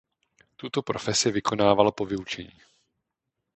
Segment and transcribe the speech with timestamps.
[0.55, 2.59] Tuto profesi vykonával po vyučení.